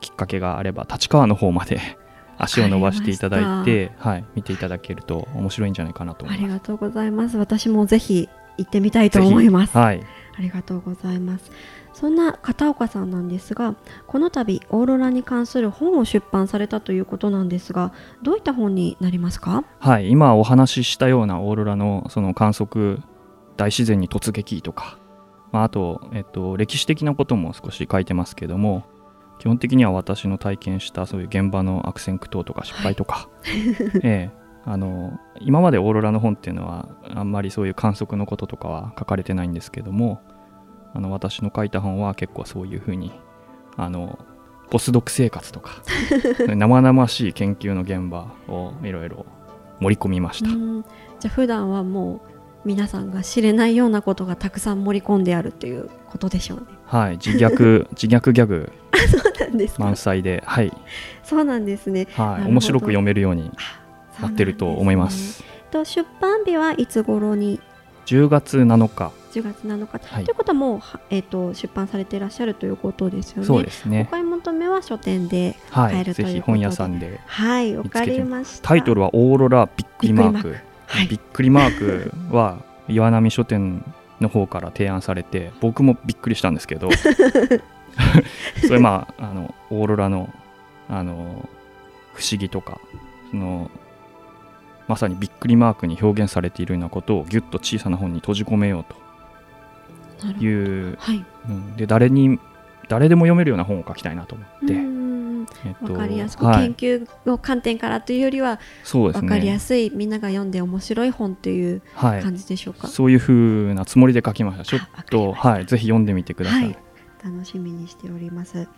[0.00, 1.82] きっかけがあれば立川の方まで
[2.38, 6.44] 足を伸ばしていただいて、はい、見ていただけると面白いんじゃないかなと思います。
[6.44, 7.36] ありがとうございます。
[7.36, 9.76] 私もぜひ行ってみたいと思います。
[9.76, 11.50] はい、ありがとうございます。
[11.92, 13.74] そんな片岡さんなんですが
[14.06, 19.64] この度オーロラに関する本を出版されたということなんですがどういった本になりますか？
[19.80, 23.02] はい、今お話ししたようなオーロラのその観測
[23.58, 24.97] 大自然に突撃とか、
[25.52, 28.84] まあ、あと、えっと、歴史的なことも少し書いてますけども
[29.38, 33.28] 基本的には私の体験したそういう現場の悪戦苦闘とか失敗とか、
[34.02, 40.20] ええあの今までオーロラの本っていうのはあんまりそういう観測のこととかは書かれてないんですけども
[40.92, 43.10] あの私の書いた本は結構そういうふうに
[43.78, 44.18] あの
[44.68, 45.82] ポスドク生活とか
[46.54, 49.24] 生々しい研究の現場をいろいろ
[49.80, 50.50] 盛り込みました。
[50.50, 50.84] うん
[51.18, 52.27] じゃあ普段はもう
[52.64, 56.66] 皆さんが知れないようなことがたくさん盛り込んであるということでしょうね。
[56.86, 58.72] はい自虐 自虐ギャグ。
[59.78, 60.72] 満載ではい、
[61.22, 62.06] そうなんですね。
[62.12, 63.50] はい、面白く読めるように
[64.20, 65.34] なってると思います。
[65.34, 65.48] すね。
[65.70, 67.60] と出版日はいつ頃に
[68.06, 69.12] ？10月7日。
[69.32, 70.24] 10月7日、はい。
[70.24, 73.46] ということはもう、はえー、と出版されていらっしゃるということですよね。
[73.46, 76.32] そうですおね買い求めは書店ではい買えるということで。
[76.32, 78.68] ぜひ本屋さんではいわかりました。
[78.68, 80.56] タイトルはオーロラびっくりマーク
[80.88, 81.06] はい。
[81.06, 83.84] びっくりマークは岩波書店
[84.20, 86.88] の方から提案されて僕もびっくりしたんですけど
[88.66, 90.32] それまああのオーロラの
[90.88, 91.48] あの
[92.14, 92.80] 不思議とか
[93.30, 93.70] その
[94.88, 98.96] まさにびっくりマークに表現されているようなことをギュッと小さな本に閉じ込めようと。
[100.40, 101.24] いう、はい。
[101.48, 102.40] うん、で誰に
[102.88, 104.87] 誰でも読めるような本を書きたいなと思って、うん
[105.64, 112.88] えっとわかりやすく、はい研究の観点からというよりはそうですわかりやねすい、みんなが読んで面白い本というはい感じでしょうか？
[112.88, 116.78] そういう風なつもりで書きましたちょっと はいぜひ読んでみてください、はい
[117.24, 118.68] 楽しみにしております。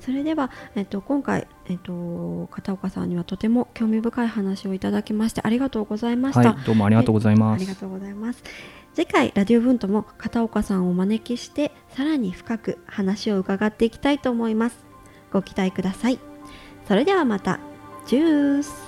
[0.00, 6.52] それでは、えっと、今回、えっと、片岡さんにはとても興味深い話をいただきましてありがとうございました。
[6.52, 7.76] はい、どうもありがとうございますありが。
[7.76, 8.42] とうございます。
[8.94, 14.85] 次回ラディオ文とも片岡さんをお招きしてさらに深く話を伺っていきたいと思います。
[15.36, 16.18] ご期待ください。
[16.88, 17.60] それではまた。
[18.06, 18.86] ジュース。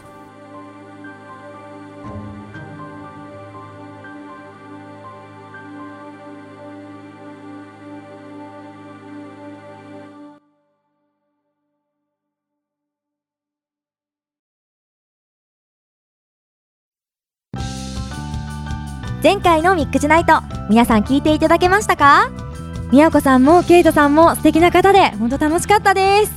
[19.22, 22.47] 前回のミックスナイト皆さん聞いていただけましたか？
[22.90, 26.32] 宮子さんもケイトさんも素敵な方で本当楽しかったです。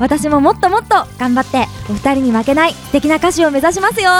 [0.00, 4.10] 私ももっともっと頑張ってお二人に負けない素敵な歌手を目指しますよ。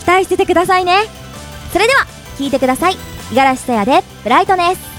[0.00, 0.96] 期待しててくださいね。
[1.72, 2.06] それでは
[2.38, 2.94] 聞いてください。
[3.30, 4.97] 五十嵐さやでブライトネス。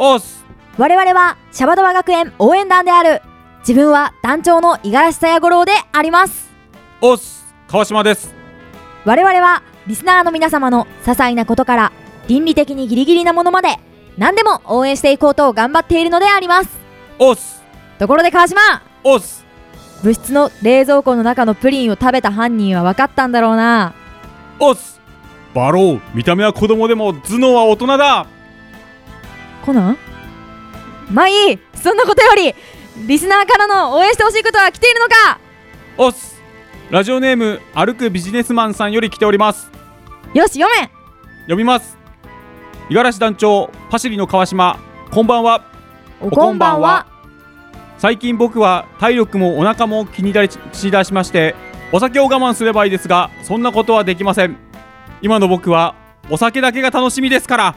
[0.00, 0.44] おっす
[0.78, 3.20] 我々はシャバドバ学園応援団である。
[3.60, 6.48] 自分は団長の五十嵐さや五郎であります。
[7.00, 8.32] おっす川島です。
[9.04, 11.92] 我々はリスナーの皆様の些細なことから
[12.28, 13.70] 倫理的にギリギリなものまで
[14.16, 16.78] 何でも応援していこうと頑張っているのであります。
[17.18, 17.60] おっす
[17.98, 18.60] ところで川島。
[19.02, 19.44] おっす
[20.04, 23.94] 部室の冷蔵庫の中のプリンを食べた犯人は分かったんだろうな
[24.60, 25.00] おっす
[25.54, 28.26] バロー見た目は子供でも頭脳は大人だ
[29.64, 29.98] コナン？
[31.10, 31.58] まあいい。
[31.74, 32.54] そんなことより
[33.06, 35.38] リスナーからの応援してほしいことは来ているのか？
[35.96, 36.40] おっす。
[36.90, 39.70] ラジオネーム歩くビジネスマンさんより来ております。
[40.34, 40.90] よし読め。
[41.42, 41.96] 読みます。
[42.88, 44.78] 五十嵐団長パシリの川島
[45.10, 45.64] こんばんは。
[46.20, 47.06] おこんばんは。
[47.98, 51.54] 最近僕は体力もお腹も気に出しだしまして
[51.92, 54.56] お酒を我慢すればいいですがそんなことはできません。
[55.20, 55.94] 今の僕は
[56.30, 57.76] お酒だけが楽しみですから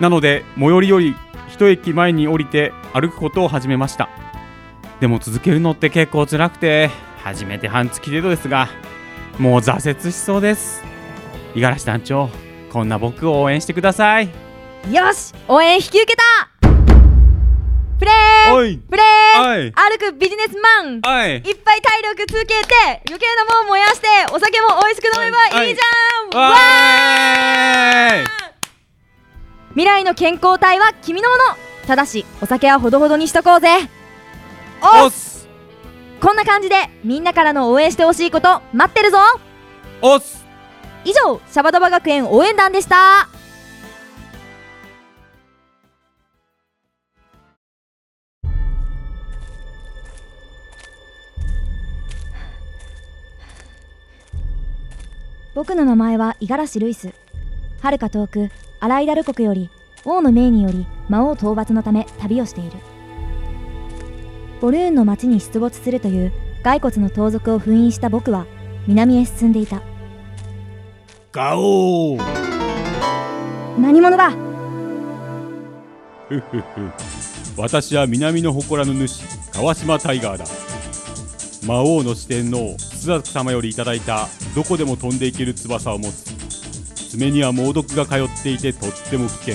[0.00, 1.16] なので最寄りより
[1.48, 4.08] 一駅前に降りて歩くことを始めました。
[5.00, 6.90] でも続けるのって結構辛くて
[7.22, 8.68] 初めて半月程度ですが
[9.38, 10.82] もう挫折しそうです。
[11.54, 12.30] 五十嵐団長
[12.72, 14.28] こんな僕を応援してください。
[14.90, 16.22] よし応援引き受けた。
[17.98, 21.00] プレープレー歩くビジネスマン。
[21.04, 21.36] おい。
[21.36, 28.22] いっぱい体力つけて余計なもん燃やしてお酒も美味しく飲めばいいじゃん、わわー。
[28.22, 28.47] い
[29.78, 31.42] 未来の健康体は君のもの。
[31.86, 33.68] ただしお酒はほどほどにしとこうぜ。
[34.82, 35.48] おっす
[36.20, 39.18] こんな感じでみんなからの応援してほしいこと待ってるぞ。
[40.02, 40.44] おっす
[41.04, 43.28] 以上シャバダバ学園応援団でした。
[55.54, 57.14] 僕の名前は五十嵐ルイス。
[57.80, 59.70] 遥か遠くアライダル国より
[60.04, 62.70] 王の命により魔王討伐のため旅をしている。
[64.60, 68.46] ボルーンの町に出没するという骸骨の盗賊を封印した僕は
[68.86, 69.82] 南へ進んでいた。
[71.32, 73.80] ガオー。
[73.80, 74.30] 何者だ？
[76.28, 76.64] ふふふ。
[77.56, 80.44] 私は南の祠の主川島タイガーだ。
[81.66, 86.37] 魔王の四天王朱雀様よりいただいたどこでも飛んでいける翼を持つ
[87.10, 89.54] 爪には猛毒が通っていてとっても危険。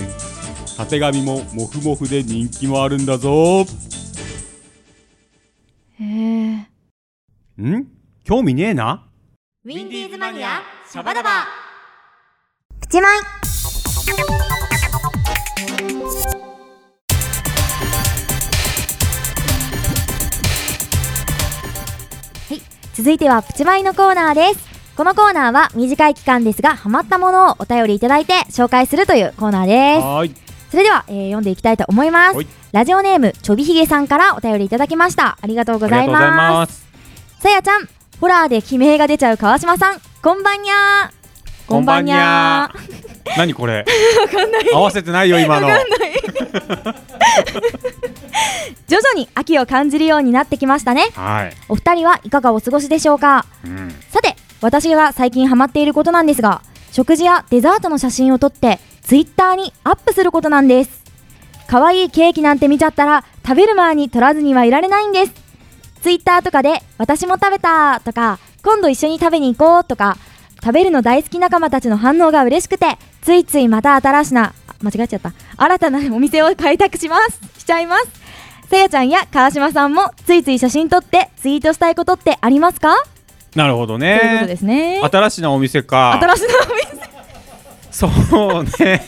[0.75, 3.65] たてがみもモフモフで人気もあるんだぞ。
[5.99, 6.55] へえ。
[7.61, 7.87] ん？
[8.23, 9.05] 興味ねえな。
[9.65, 11.45] ウィンディーズマニアシャバダバ
[12.81, 13.23] プチマイは
[22.55, 22.61] い。
[22.93, 30.43] 続いてはプチマイのコーナーですこのコーナーは短い期間ですがハマったものをお便りいただいて紹介するというコーナーです。
[30.71, 32.36] それでは、えー読んでいきたいと思います。
[32.36, 32.47] はい。
[32.71, 35.38] ラジオネームちょびひげさんからお便りいただきました。
[35.41, 36.73] ありがとうございまます。
[37.38, 37.88] すさやちゃん
[38.19, 39.99] ホラーで悲鳴が出ちゃう川島さん。
[40.21, 41.12] こんばんにゃー。
[41.67, 43.38] こんばんにゃー。
[43.38, 43.86] 何これ？
[44.73, 45.69] 合わせてないよ今の。
[48.88, 51.10] 徐々に秋を感じるようになってきましたね。
[51.15, 53.45] はい、お二人はいかがお過ごしでしょうか？
[53.65, 56.62] うん、さて私が最近ハマっていることなんですが
[56.93, 61.04] 食事やデザートの写真を撮ってツイッターにアップすることなんです。
[61.67, 65.34] 可愛いケーキなんて見ちゃったら食べる前に撮らずにはいられないんです。
[66.02, 70.17] ツイッターとかで私も食べたとか今度一緒に食べに行こうとか
[70.63, 75.34] 食べるの大好き仲間たちの反応が嬉しくてついついまた新しな間違えちゃった。
[75.58, 77.41] 新たなお店を開拓します。
[77.60, 78.08] しちゃいます。
[78.69, 82.95] さやちゃんや川島さんもついつい写真撮ってツイートしたいことってありますか？
[83.55, 85.01] なるほどということねですね。
[85.03, 86.19] 新しいなお店か。
[86.21, 87.03] 新しいお店。
[87.91, 89.01] そうね。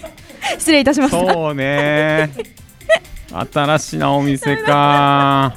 [0.59, 1.33] 失礼いたしました。
[1.33, 2.29] そうね。
[3.51, 5.55] 新しいなお店か。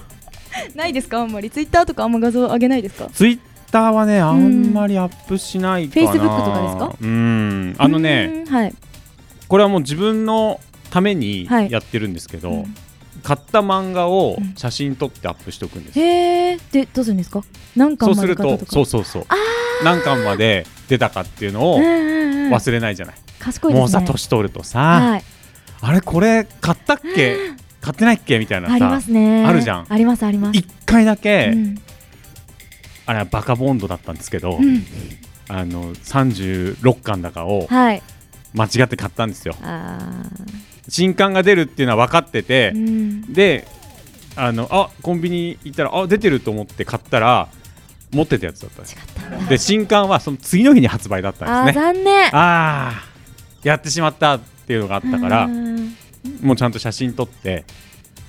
[0.75, 1.51] ないですかあんまり。
[1.51, 3.09] ツイッターとかあんま画像上げないですか？
[3.13, 3.39] ツイッ
[3.71, 6.11] ターはねあんまりアップしないかな。
[6.11, 6.97] Facebook とかですか？
[7.01, 7.75] うん。
[7.79, 8.75] あのねはい。
[9.47, 11.71] これはもう自分のためにはい。
[11.71, 12.75] やってるんですけど、うん
[13.23, 14.55] 買った漫画をうん。
[14.57, 15.99] 写真撮ってアップしておくんです。
[15.99, 17.43] よ、へえでどうするんですか？
[17.77, 18.73] 何巻まで買ったとか？
[18.73, 19.27] そうそうそう。
[19.29, 19.35] あ
[19.85, 23.81] 何巻まで出たかっていうのをうんうんうん忘れないじゃない、賢いですね。
[23.81, 25.25] もうさ年取るとさ、はい。
[25.81, 27.37] あれこれ買ったっけ？
[27.81, 28.39] 買ってないっけ？
[28.39, 29.45] みたいなさありますね。
[29.45, 29.87] あるじゃん。
[29.89, 30.57] ありますあります。
[30.59, 31.79] 一回だけ、うん。
[33.07, 34.85] あれはバカボンドだったんですけど、うん。
[35.49, 38.03] あの36巻だかをはい。
[38.55, 39.55] 間違って買ったんですよ。
[39.63, 39.99] あ
[40.89, 43.33] 新刊が出るっていうのは分かっててー、うん。
[43.33, 43.67] で
[44.37, 47.49] あのあコンビニ行ったらあ出てると思って買ったら
[48.13, 48.83] 持ってたやつだった。
[48.83, 51.85] 違ったで新刊はその次の日に発売だったんですね。
[51.85, 52.27] 残念。
[52.35, 52.93] ああ
[53.63, 55.95] やってしまったっていうのがあったからうん。
[56.43, 57.65] もうちゃんと写真撮って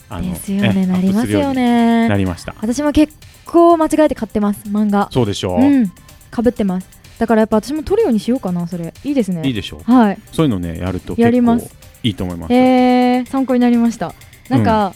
[0.10, 0.74] あのですよね。
[0.76, 2.17] えなりますよアップするうになね。
[2.17, 2.56] りました。
[2.60, 3.13] 私も結
[3.45, 5.10] 構間違えて買ってます漫画。
[5.12, 5.91] そうでしょう、うん。
[6.32, 6.88] かぶってます。
[7.19, 8.93] だからやっぱ私も撮るようにしようかなそれ。
[9.04, 9.45] いいですね。
[9.45, 9.91] いいでしょう。
[9.91, 10.19] はい。
[10.32, 12.60] そういうのねやると結構やりますいいと思いますよ。
[12.60, 14.14] えー、参考になりました。
[14.50, 14.94] なんか、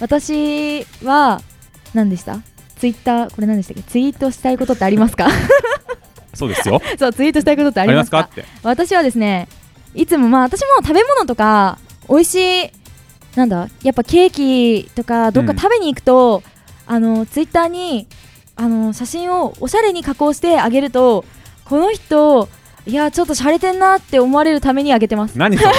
[0.00, 1.40] 私は
[1.94, 2.40] 何でした？
[2.78, 3.82] ツイッターこれ何でしたっけ？
[3.82, 5.28] ツイートしたいことってありますか？
[6.34, 6.80] そうですよ。
[6.98, 8.20] そうツイートしたいことってあありますすか？
[8.20, 8.44] って。
[8.62, 9.48] 私はですね
[9.94, 12.70] いつもまあ私も食べ物とか美味しい
[13.36, 15.58] なんだやっぱケーキとかどっかうん。
[15.58, 16.42] 食べに行くと、
[16.86, 18.08] あのツイッターに
[18.56, 21.24] あの写真をおしゃれに加工してあげると
[21.64, 22.48] この人
[22.86, 25.38] いやちょっと洒落てんなって思われるためにあげてます。
[25.38, 25.70] 何それ？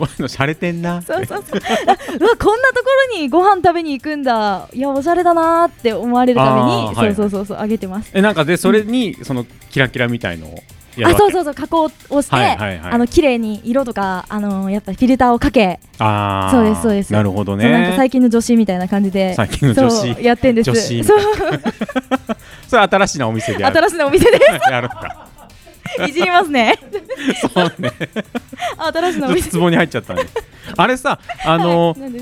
[0.00, 1.60] こういうの洒落てんなそうそうそう。
[1.60, 4.68] あうわこんなところにご飯食べに行くんだ。
[4.72, 8.10] いやおしゃれだなーって思われるために、そうそうそうそうあげてます。
[8.14, 10.58] えなんかでそれにそのキラキラみたいのを
[11.04, 12.92] あそうそうそう加工をして、はいはいはい。
[12.92, 15.78] あの綺麗に色とかあのやっぱフィルターをかけ。
[15.98, 17.12] あーそうですそうです。
[17.12, 20.22] なるほどそうなんかね最近の女子みたいな感じで最近の女子。
[20.22, 20.70] やってんです。
[20.70, 21.22] 女子そいう。
[22.68, 25.30] それ新しいなお店で新しいのお店でやるの か。
[26.06, 26.78] いじりますね。
[27.54, 27.92] そうね
[28.86, 29.28] 新しいの。
[29.28, 30.22] お店ちょっと壺に入っちゃったね。
[30.76, 32.12] あれさあのはい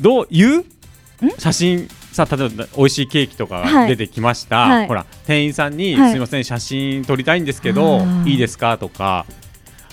[0.00, 0.64] どう言う？
[1.38, 3.88] 写真さ例えば美味しいケーキとかはい。
[3.88, 4.86] 出てきました、はい。
[4.88, 6.10] ほら店員さんに、はい。
[6.12, 8.78] すいません写真撮りたいんですけどいいですか？
[8.78, 9.26] とか。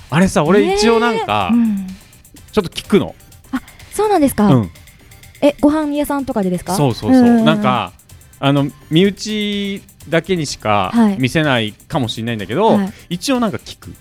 [0.10, 1.88] あれさ俺一応なんか、えーうん。
[2.54, 3.13] ちょっと聞くの、
[3.91, 4.72] そうなんですか、うん、
[5.41, 6.76] えご飯屋さんとかでですか？
[6.76, 7.43] そうそうそう、ん。
[7.46, 7.91] なんか
[8.39, 11.17] あの身内だけにしかはい。
[11.20, 12.93] 見せないかもしれないんだけど、はい。
[13.10, 13.93] 一応なんか聞く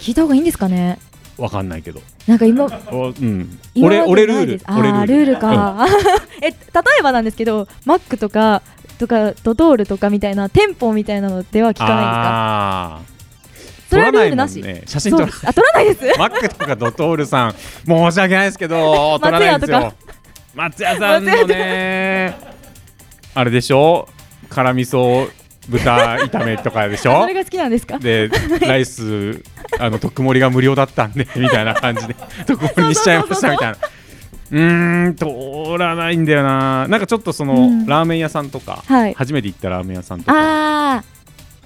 [0.00, 0.98] 聞いた方がいいんですかね？
[1.38, 2.00] わかんないけど。
[2.26, 3.58] なんか今おうん。
[3.80, 4.60] 俺俺ルール。
[4.64, 5.36] あルール。
[5.38, 5.86] か、
[6.42, 6.54] え例
[6.98, 8.62] えばなんですけどマックとか
[8.98, 13.00] とかドトールとかみたいな店舗みたいなのでは聞かないですか？
[13.90, 14.82] それは撮らないもルールなんし、ね。
[14.86, 16.18] 写真撮らあ撮らないです。
[16.18, 17.54] マックとかドトールさん
[17.86, 19.92] 申し訳ないですけど 撮らないんですよ。
[20.54, 22.36] 松屋さんのね。
[23.34, 24.08] あれでしょ？
[24.50, 25.30] 辛味噌
[25.68, 27.20] 豚炒めとかでしょ？
[27.22, 27.98] それが好きなんですか？
[27.98, 28.28] で
[28.60, 29.42] ライス
[29.78, 33.76] あの特盛りが無料だったんで みたいな感じで特盛りにしちゃいましたみたいな。
[34.52, 36.88] うーん通らないんだよな。
[36.88, 37.86] なんかちょっとその、うん。
[37.86, 39.14] ラーメン屋さんとか、はい。
[39.14, 41.04] 初めて行ったラーメン屋さんとか。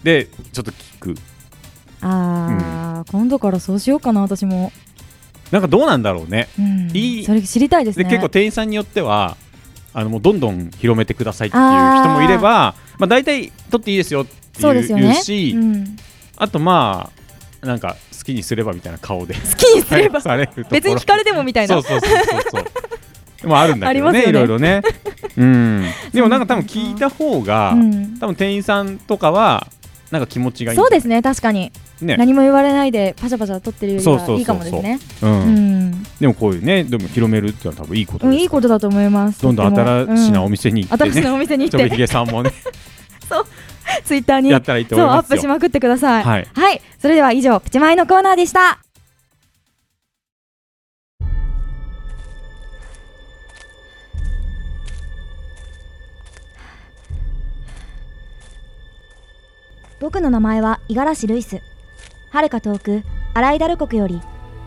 [0.03, 1.15] でちょっと聞く。
[2.03, 4.71] あー、今度からそうしようかな私も、
[5.51, 6.49] なんかどうなんだろうね。
[6.59, 7.25] うん、いい。
[7.25, 8.05] それ知りたいですね。
[8.05, 9.39] で結構店員さんによっては
[9.95, 15.15] あのもうどんどん広めてくださいっていう人もいればまあ、大体取っていいですよっていうそうですよね。
[15.17, 15.97] し、うん、
[16.37, 17.11] あとま
[17.63, 20.21] あなんか好きにすればみたいな顔で好きにすれば。
[20.71, 21.75] 別に聞かれてもみたいな。
[21.75, 22.65] そうそうそうそう
[23.43, 24.29] でもあるんだけどねね。
[24.29, 24.83] いろいろね。
[25.37, 25.85] うん。
[26.13, 28.19] でもなんか多分聞いた方が、うん。
[28.19, 29.67] 多分店員さんとかは
[30.11, 30.77] なんか気持ちがいい？
[30.77, 32.17] そうですね確かに、ね。
[32.17, 34.35] 何も言われないでパシャパシャ撮ってるよりそうそうそうそう。
[34.37, 35.01] はいいかもですね。
[35.23, 35.31] うん。
[35.31, 42.53] うん、でもこういうねでも広めるっていうのは多分いいことうん、いいことだと思いますどんどん新しいなうんお店に行ってね、新しいなお店にちょびひ行ってげさんもね。
[44.05, 44.51] ツイッターに。
[44.51, 45.37] やったらいいとそうアッ思いますよ。
[45.37, 46.25] プしまくってください。
[46.25, 46.47] はい。
[46.55, 48.81] はい、それでは以上プチマイのコーナーでした。
[60.01, 61.63] 僕の名前は五十嵐ルイス
[62.35, 64.21] 遥か遠くアライダル国より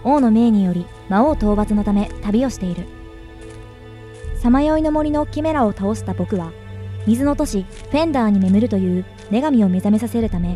[0.06, 2.86] 王の命により魔王討伐のため旅をしている。
[4.42, 6.54] さまよいの森のキメラを倒した僕は
[7.06, 10.56] 水の都市フェンダーに眠るという女神を目覚めさせるため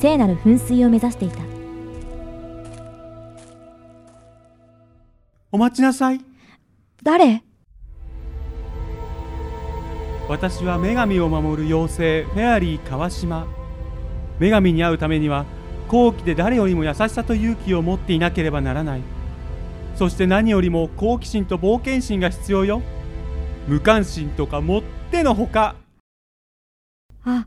[0.00, 1.38] 聖なる噴水を目指していた。
[5.52, 6.20] お待ちなさい。
[7.04, 7.44] 誰？
[10.28, 13.46] 私は女神を守る妖精フェアリー川島。
[14.40, 15.44] 女神に会うためには
[15.90, 19.02] 高貴で誰よりも優しさと勇気を持っていなければならない。
[19.96, 22.80] そして何よりも好奇心と冒険心が必要よ。
[23.66, 25.74] 無関心とかもってのほか。
[27.24, 27.44] あ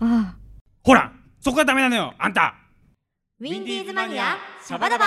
[0.00, 0.34] あ。
[0.82, 2.56] ほらそこがダメなのよあんた。
[3.38, 5.04] ウィンディーズマニアシャバダバ。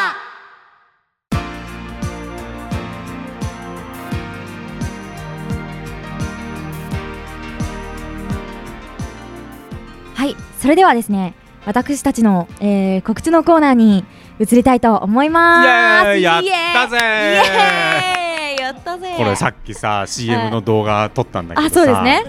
[10.15, 11.33] はいそれではですね
[11.65, 14.05] 私たちの、えー告知のコーナーに
[14.39, 15.61] 移りたいと思いま
[16.03, 16.07] す。
[16.07, 16.43] イエーイやっ
[16.73, 16.97] たぜ。
[18.59, 19.13] やったぜ。
[19.17, 22.23] これさっきさ CM の動画撮ったんだけどあさ、そうですね。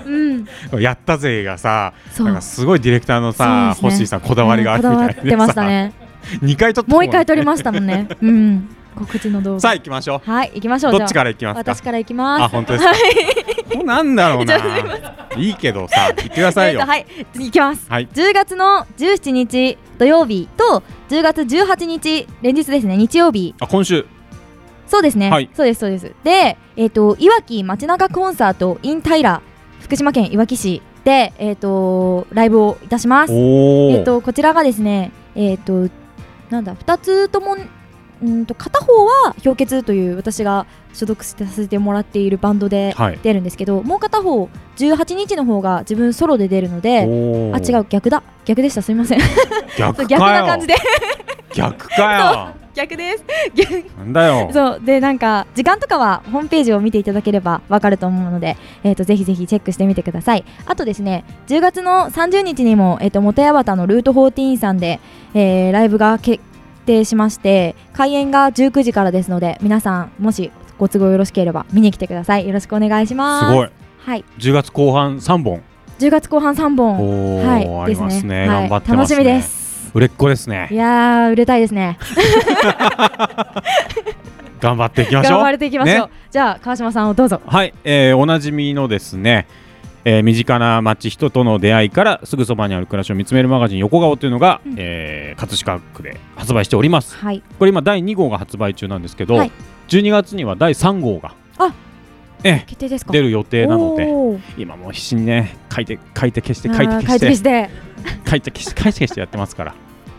[0.73, 0.83] うん。
[0.83, 3.83] やったぜがさなんかすごいディレクターのさ、ね。
[3.83, 5.93] 星井さんこだわりがあるみたいでさ、うんこだわってましたね。
[6.43, 8.09] 2回撮ったもう一回撮りまましたもんね。
[8.21, 9.61] うん告知の動画。
[9.61, 10.95] さあ行きましょはい行きましょう。
[10.95, 11.73] うどっちから行きますか？
[11.75, 12.43] 私から行きます。
[12.45, 12.91] あ本当ですか？
[12.91, 14.59] はいもうなんだろうな
[15.37, 16.81] いいけどさ言ってくださいよ。
[16.81, 17.87] はい行きます。
[17.89, 18.09] はい。
[18.09, 22.97] 10月の17日土曜日と10月18日連日ですね。
[22.97, 23.55] 日曜日。
[23.61, 24.07] あ今週。
[24.89, 25.49] そうですね、はい。
[25.55, 26.13] そうですそうです。
[26.25, 29.41] でえっ、といわき街中コンサート in 平
[29.81, 33.33] 福島県いわき市でえっ、とライブをいたします。
[33.33, 35.89] えっ、とこちらがですねえっ、と
[36.51, 37.57] なんだ2つとも
[38.23, 43.19] うんと片方は氷結という私が所属させてもらっているバンドではい。
[43.23, 48.23] 出るんですけどもう片方18日の方が自分ソロで出るのでおあ違う逆だ。
[48.45, 48.83] 逆でした。
[48.83, 49.21] すみません。
[49.79, 50.09] 逆かよ。
[50.09, 50.75] 逆な感じで。
[51.55, 53.25] 逆か逆です。
[53.99, 54.51] なんだよ。
[54.53, 60.45] そうでなんか時間とかはホームページを見ていただければわかると思うので、えー、とぜひぜひチェックしてみてください。
[60.67, 65.01] あとですね10月の30日にも、えー、と元八幡のルート14さんで、
[65.35, 66.43] えーライブが決
[66.81, 72.47] 定しまして開演が19時からですので皆さんもしご都合よろしければ見に来てください。
[72.47, 73.47] よろしくお願いします。
[73.49, 73.71] すごい。
[73.99, 74.25] はい。
[74.39, 75.63] 10月後半3本。
[75.99, 77.47] 10月後半3本。
[77.47, 77.69] はい。
[77.69, 78.41] ありますね。
[78.41, 78.49] はい。
[78.49, 79.15] 頑張ってますね。
[79.15, 79.91] 楽しみです。
[79.93, 80.69] 売れっ子ですね。
[80.71, 81.99] いやー売れたいですね。
[84.61, 85.33] 頑張っていきましょう。
[85.39, 86.13] 頑張れていきましょう、ね。
[86.31, 87.41] じゃあ川島さんをどうぞ。
[87.45, 89.47] はい、えーおなじみのですね、
[90.05, 94.75] えー身近な街人との出会いからすぐそばにある暮らしを見つめるマガジン横顔というのが、うん。
[94.79, 97.17] えー葛飾区で発売しております。
[97.17, 97.43] はい。
[97.59, 99.53] これ今第2号が発売中なんですけど、はい。
[99.89, 101.73] 12月には第3号があ
[102.45, 103.13] え決定ですか？
[103.13, 104.09] 出る予定なので
[104.63, 107.35] 今もう必死にね書いて書いて消して書いて消して。
[107.37, 107.71] して。
[108.29, 109.75] 書いて消して 書いて消してやってますから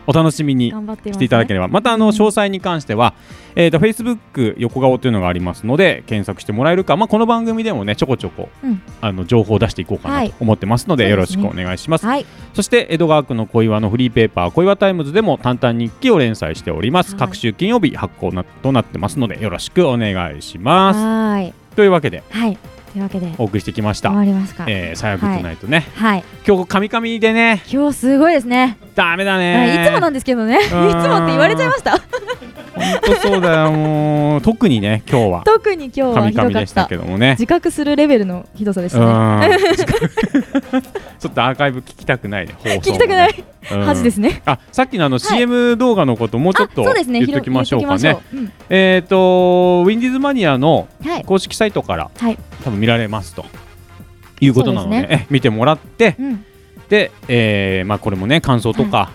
[0.08, 1.68] お楽しみにしていただければ。
[1.68, 3.14] またあの詳細に関しては、
[3.56, 8.82] えー、と Facebook 横顔というのがありますので検索してもらえるか、まあ、この番組でもねちょこちょこ、うん。
[9.02, 11.42] あの情報を出していこうかはないと思ってますので、そうですね。
[11.44, 12.26] よろしくお願いします、はい。
[12.54, 17.20] そして江戸川区の小岩のフリーペーパー小岩タイムズでも淡々日記を連載しております、はい。
[17.20, 21.54] 各週金曜日発行なとなってますのでよろしくお願いします。
[21.76, 22.58] というわけではい
[22.92, 24.10] というわけでお送りしてきました。
[24.10, 24.66] 終わりますか。
[24.68, 26.24] えー、さやぐトナイトね、はい。
[26.46, 27.64] 今日カミカミでね。
[27.72, 28.78] 今日すごいですね。
[28.96, 30.60] ダメだはいねいつもなんですけどね。
[30.60, 31.92] いつもって言われちゃいました。
[31.92, 32.02] 本
[33.04, 33.72] 当そうだよ。
[33.72, 35.44] もう特にね今日は。
[35.46, 36.84] 特に今日はひどかった。
[36.84, 37.32] たけどもね。
[37.32, 39.48] 自覚するレベルのひどさでしうたね。
[39.48, 39.52] ん
[41.22, 42.82] ちょっとアーカイブ聞きたくないね ね。
[42.84, 43.44] 聞きたくない。
[43.72, 43.86] うん。
[43.86, 44.42] 恥ですね。
[44.46, 47.20] あさっきのあの CM 動画のこともうちょっとあそうですね。
[47.20, 47.98] 言っときましょうかね。
[48.00, 49.16] 広げておきましょえっと
[49.86, 51.24] ウィンディーズマニアのうんはい。
[51.24, 52.38] 公式サイトからはい。
[52.64, 53.46] 多分見られますと
[54.40, 56.46] いうことなのでそうですえ見てもらってうん。
[56.90, 59.12] でえーまあこれもね感想とか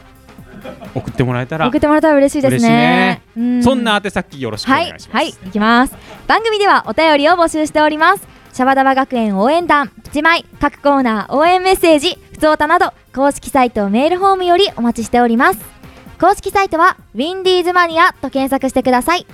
[0.94, 3.20] 送ってもらえたら送ってもらったら嬉しいですね。
[3.36, 3.62] うん。
[3.64, 5.16] そんな宛先よろしくおはい願いします。
[5.16, 5.28] はい。
[5.28, 5.94] いきます。
[6.28, 15.60] 番組ではお便りを募集しておりますシャバダバ学園応援団プチマイ各コーナー応援メッセージふつおたなど公式サイトメールフォームよりお待ちしております。
[16.18, 19.26] 公式サイトはウィンディーズマニアと検索してください。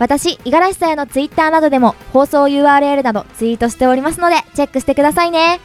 [0.00, 5.60] 私五十嵐さやのツイッターなどでも放送 URL などツイートしておりますのでチェックしてくださいね。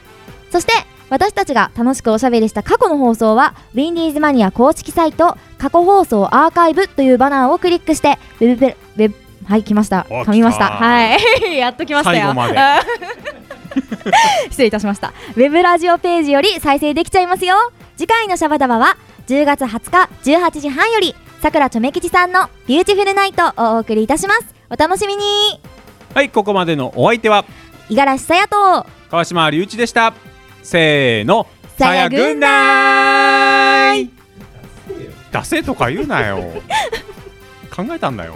[0.52, 0.74] そして
[1.10, 10.06] 私たちが楽しくおしゃべりした過去の放送はウィンディーズマニア公式サイト過去放送アーカイブというバナーをクリックしてウェブウェブはい来ました。
[10.12, 10.66] お噛みました。
[10.68, 11.18] はい。
[11.58, 12.36] やっと来ましたよ。
[14.52, 15.12] 失礼いたしました。
[15.36, 17.56] ウェブラジオページより再生できちゃいますよ。
[17.98, 18.96] 次回のシャバダバは
[19.28, 24.46] 10月20日18時半よりさくらちょめきちさんのビューティフルナイトをお送りいたします。
[24.70, 25.24] お楽しみに。
[26.14, 27.44] はいここまでのお相手は？
[27.90, 28.86] 五十嵐さやと。
[29.10, 30.14] 川島隆一でした。
[30.62, 31.48] せーの。
[31.76, 34.10] さや軍団
[35.32, 36.38] ダセとか言うなよ。
[37.76, 38.36] 考えたんだよ